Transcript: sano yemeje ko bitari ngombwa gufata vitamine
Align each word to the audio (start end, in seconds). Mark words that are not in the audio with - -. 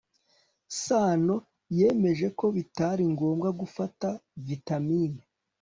sano 0.83 1.35
yemeje 1.77 2.27
ko 2.39 2.45
bitari 2.55 3.03
ngombwa 3.13 3.49
gufata 3.59 4.07
vitamine 4.47 5.21